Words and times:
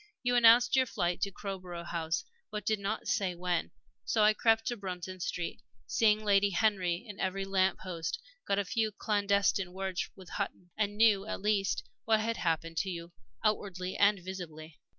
You 0.23 0.35
announced 0.35 0.75
your 0.75 0.87
flight 0.87 1.21
to 1.21 1.31
Crowborough 1.31 1.83
House, 1.83 2.23
but 2.49 2.65
did 2.65 2.79
not 2.79 3.07
say 3.07 3.35
when, 3.35 3.69
so 4.03 4.23
I 4.23 4.33
crept 4.33 4.65
to 4.65 4.75
Bruton 4.75 5.19
Street, 5.19 5.61
seeing 5.85 6.25
Lady 6.25 6.49
Henry 6.49 7.05
in 7.07 7.19
every 7.19 7.45
lamp 7.45 7.79
post, 7.81 8.19
got 8.47 8.57
a 8.57 8.65
few 8.65 8.91
clandestine 8.91 9.73
words 9.73 10.09
with 10.15 10.29
Hutton, 10.29 10.71
and 10.75 10.97
knew, 10.97 11.27
at 11.27 11.39
least, 11.39 11.83
what 12.05 12.19
had 12.19 12.37
happened 12.37 12.77
to 12.77 12.89
you 12.89 13.11
outwardly 13.43 13.95
and 13.95 14.17
visibly. 14.19 14.79